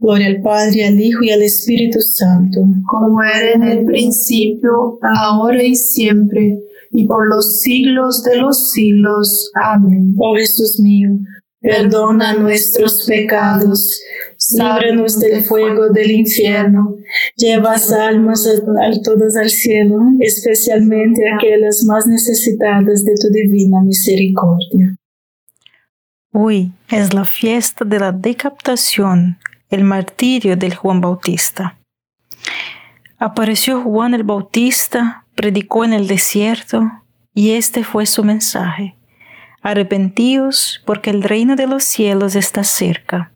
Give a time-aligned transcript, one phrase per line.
[0.00, 2.60] Gloria al Padre, al Hijo y al Espíritu Santo.
[2.86, 6.58] Como era en el principio, ahora y siempre,
[6.92, 9.50] y por los siglos de los siglos.
[9.54, 10.14] Amén.
[10.18, 11.10] Oh Jesús mío,
[11.60, 14.00] perdona nuestros pecados,
[14.52, 16.96] líbranos del fuego del infierno,
[17.36, 24.96] lleva almas a, todas al cielo, especialmente aquellas más necesitadas de tu divina misericordia.
[26.32, 29.38] Hoy es la fiesta de la decapitación
[29.70, 31.78] el martirio del Juan Bautista.
[33.18, 36.90] Apareció Juan el Bautista, predicó en el desierto,
[37.34, 38.96] y este fue su mensaje.
[39.60, 43.32] Arrepentíos porque el reino de los cielos está cerca.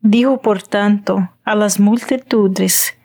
[0.00, 2.96] Dijo por tanto a las multitudes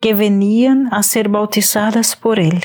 [0.00, 2.64] que venían a ser bautizadas por él.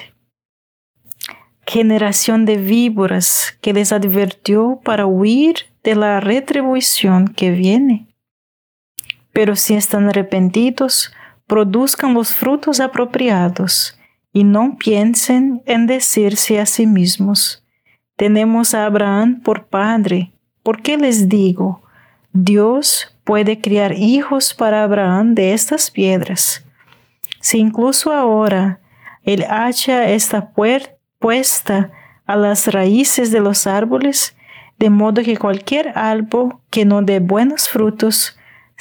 [1.66, 8.13] Generación de víboras que les advirtió para huir de la retribución que viene
[9.34, 11.12] pero si están arrepentidos,
[11.48, 14.00] produzcan los frutos apropiados
[14.32, 17.66] y no piensen en decirse a sí mismos,
[18.16, 21.82] tenemos a Abraham por padre, ¿por qué les digo?
[22.32, 26.66] Dios puede criar hijos para Abraham de estas piedras.
[27.42, 28.80] Si incluso ahora
[29.24, 30.52] el hacha está
[31.20, 31.92] puesta
[32.26, 34.36] a las raíces de los árboles,
[34.80, 38.38] de modo que cualquier árbol que no dé buenos frutos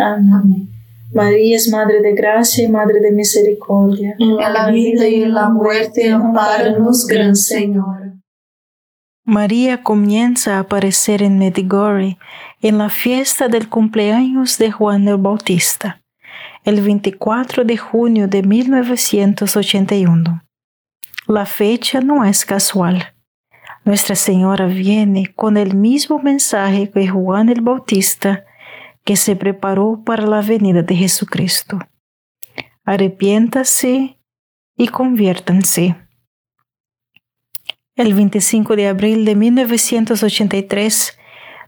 [0.00, 0.70] Amén.
[1.12, 4.14] María es Madre de Gracia y Madre de Misericordia.
[4.18, 8.14] En la vida y en la muerte, amparanos, Gran Señor.
[9.24, 12.18] María comienza a aparecer en Medjugorje
[12.62, 16.02] en la fiesta del cumpleaños de Juan el Bautista,
[16.64, 20.42] el 24 de junio de 1981.
[21.26, 23.14] La fecha no es casual.
[23.84, 28.44] Nuestra Señora viene con el mismo mensaje que Juan el Bautista
[29.10, 31.80] que se preparó para la venida de Jesucristo.
[32.84, 34.20] Arrepiéntase
[34.76, 35.96] y conviértanse.
[37.96, 41.18] El 25 de abril de 1983,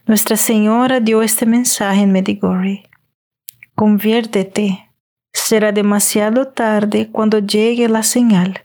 [0.05, 2.89] Nuestra Señora dio este mensaje en Medjugorje.
[3.75, 4.89] Conviértete.
[5.33, 8.63] Será demasiado tarde cuando llegue la señal.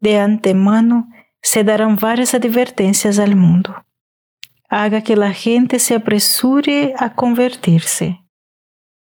[0.00, 1.10] De antemano
[1.42, 3.84] se darán varias advertencias al mundo
[4.68, 8.20] haga que la gente se apresure a convertirse.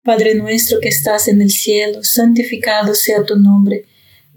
[0.04, 3.86] Padre nuestro que estás en el cielo, santificado sea tu nombre.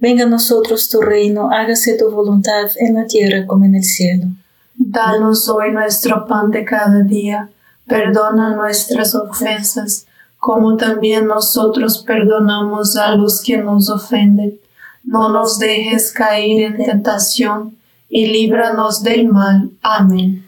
[0.01, 4.29] Venga a nosotros tu reino, hágase tu voluntad en la tierra como en el cielo.
[4.75, 7.51] Danos hoy nuestro pan de cada día,
[7.87, 10.07] perdona nuestras ofensas,
[10.39, 14.59] como también nosotros perdonamos a los que nos ofenden.
[15.03, 17.77] No nos dejes caer en tentación
[18.09, 19.71] y líbranos del mal.
[19.83, 20.48] Amén.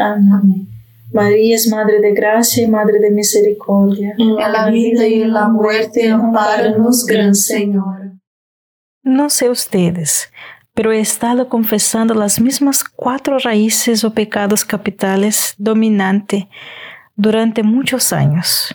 [0.00, 0.68] Amén.
[1.12, 4.14] María es Madre de Gracia y Madre de Misericordia.
[4.16, 8.12] En la vida y en la muerte, amparanos, Gran Señor.
[9.02, 10.30] No sé ustedes,
[10.74, 16.48] pero he estado confesando las mismas cuatro raíces o pecados capitales dominante
[17.16, 18.74] durante muchos años.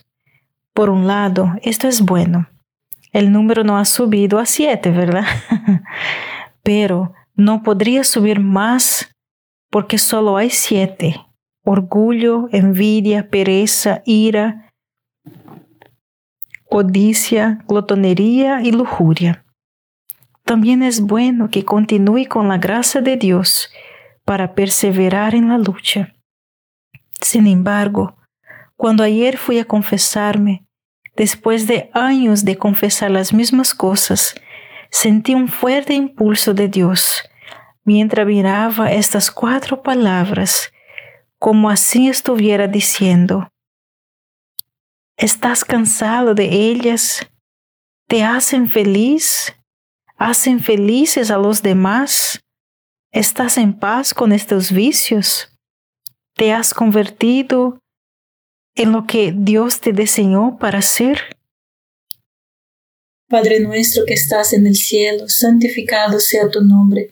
[0.74, 2.50] Por un lado, esto es bueno.
[3.13, 5.25] El número no ha subido a siete, ¿verdad?
[6.63, 9.14] pero no podría subir más
[9.75, 11.20] porque solo hay siete.
[11.65, 14.72] Orgullo, envidia, pereza, ira,
[16.70, 19.44] codicia, glotonería y lujuria.
[20.46, 23.70] También es bueno que continúe con la gracia de Dios
[24.24, 26.15] para perseverar en la lucha.
[27.20, 28.15] Sin embargo,
[28.77, 30.63] cuando ayer fui a confesarme,
[31.17, 34.36] después de años de confesar las mismas cosas,
[34.89, 37.25] sentí un fuerte impulso de Dios
[37.85, 40.71] mientras miraba estas cuatro palabras,
[41.39, 43.47] como así estuviera diciendo,
[45.15, 47.25] ¿estás cansado de ellas?
[48.07, 49.53] ¿Te hacen feliz?
[50.17, 52.41] ¿Hacen felices a los demás?
[53.11, 55.49] ¿Estás en paz con estos vicios?
[56.35, 57.79] ¿Te has convertido
[58.75, 61.37] en lo que Dios te diseñó para ser?
[63.27, 67.11] Padre nuestro que estás en el cielo, santificado sea tu nombre.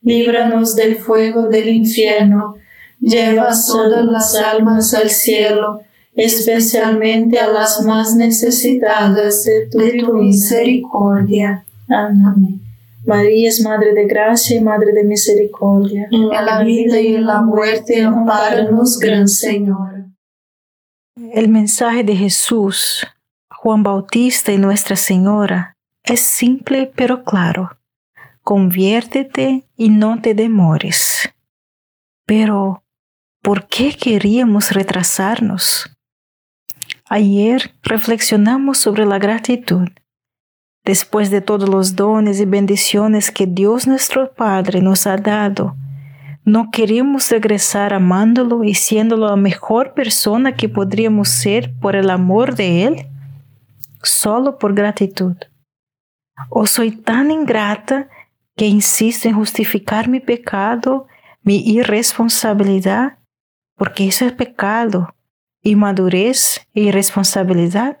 [0.00, 2.56] líbranos del fuego del infierno,
[3.00, 5.80] lleva todas las almas al cielo,
[6.14, 11.64] especialmente a las más necesitadas de tu, misericordia.
[11.88, 12.60] Amén.
[13.06, 16.08] María es Madre de Gracia y Madre de Misericordia.
[16.10, 20.04] En la vida y en la muerte, amparanos, Gran Señor.
[21.32, 23.06] El mensaje de Jesús,
[23.50, 27.77] Juan Bautista y Nuestra Señora es simple pero claro
[28.48, 31.34] conviértete y no te demores.
[32.24, 32.82] Pero,
[33.42, 35.94] ¿por qué queríamos retrasarnos?
[37.10, 39.90] Ayer reflexionamos sobre la gratitud.
[40.82, 45.76] Después de todos los dones y bendiciones que Dios nuestro Padre nos ha dado,
[46.42, 52.54] ¿no queremos regresar amándolo y siendo la mejor persona que podríamos ser por el amor
[52.54, 53.06] de Él?
[54.02, 55.36] Solo por gratitud.
[56.48, 58.08] ¿O soy tan ingrata
[58.58, 61.06] que insisto en justificar mi pecado,
[61.42, 63.18] mi irresponsabilidad,
[63.76, 65.14] porque eso es pecado,
[65.62, 67.98] inmadurez e irresponsabilidad.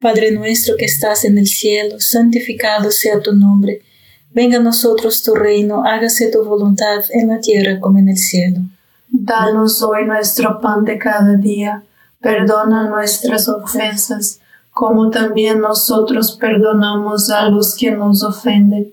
[0.00, 3.82] Padre nuestro que estás en el cielo, santificado sea tu nombre.
[4.30, 8.60] Venga a nosotros tu reino, hágase tu voluntad en la tierra como en el cielo.
[9.08, 11.82] Danos hoy nuestro pan de cada día,
[12.20, 14.38] perdona nuestras ofensas,
[14.70, 18.92] como también nosotros perdonamos a los que nos ofenden.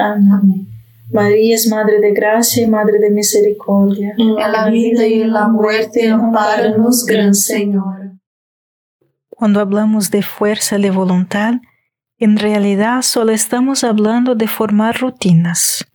[0.00, 0.66] Amén.
[1.12, 4.14] María es Madre de Gracia y Madre de Misericordia.
[4.16, 8.12] En la vida y en la muerte, amparanos, Gran Señor.
[9.28, 11.54] Cuando hablamos de fuerza de voluntad,
[12.18, 15.86] en realidad solo estamos hablando de formar rutinas.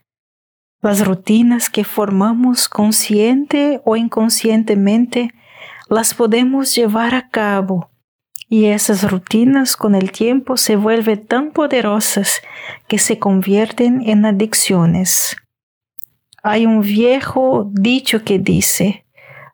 [0.82, 5.34] Las rutinas que formamos consciente o inconscientemente
[5.90, 7.90] las podemos llevar a cabo
[8.48, 12.42] y esas rutinas con el tiempo se vuelven tan poderosas
[12.88, 15.36] que se convierten en adicciones.
[16.44, 19.06] Hay un viejo dicho que dice,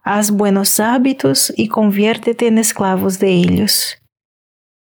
[0.03, 3.97] haz buenos hábitos y conviértete en esclavos de ellos.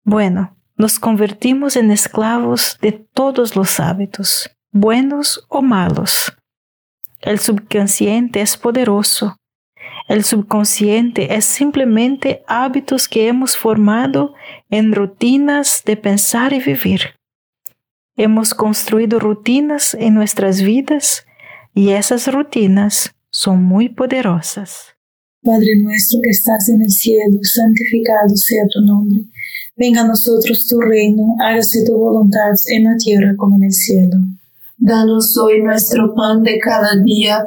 [0.05, 6.33] Bueno, nos convertimos en esclavos de todos los hábitos, buenos o malos.
[7.21, 9.38] El subconsciente es poderoso
[10.09, 14.33] el subconsciente es simplemente hábitos que hemos formado
[14.71, 17.01] en rutinas de pensar y vivir.
[18.17, 21.25] Hemos construido rutinas en nuestras vidas
[21.75, 24.97] y esas rutinas son muy poderosas.
[25.43, 29.21] Padre nuestro que estás en el cielo, santificado sea tu nombre.
[29.77, 34.17] Venga a nosotros tu reino, hágase tu voluntad en la tierra como en el cielo.
[34.79, 37.47] Danos hoy nuestro pan de cada día,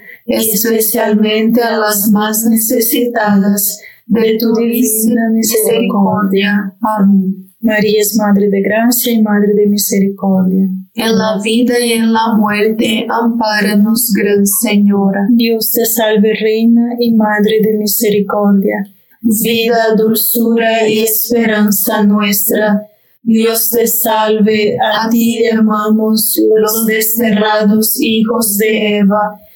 [0.25, 6.73] especialmente a las más necesitadas de tu divina misericordia.
[6.81, 7.51] Amén.
[7.61, 10.67] María es Madre de Gracia y Madre de Misericordia.
[10.95, 15.27] En la vida y en la muerte, ampáranos, Gran Señora.
[15.29, 18.83] Dios te salve, Reina y Madre de Misericordia.
[19.21, 22.87] Vida, dulzura y esperanza nuestra.
[23.21, 29.39] Dios te salve, a ti llamamos los desterrados hijos de Eva.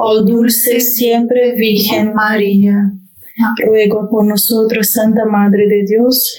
[0.00, 2.92] Oh dulce siempre Virgen María,
[3.66, 6.38] ruego por nosotros, Santa Madre de Dios,